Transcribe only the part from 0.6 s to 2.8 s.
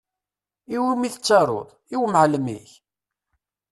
I wumi i tettaruḍ? I wumɛalem-ik?